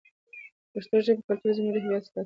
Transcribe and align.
د 0.63 0.67
پښتو 0.73 0.95
ژبې 1.05 1.21
کلتور 1.27 1.51
زموږ 1.57 1.71
د 1.73 1.77
هویت 1.83 2.03
ستنه 2.07 2.15
ده. 2.19 2.19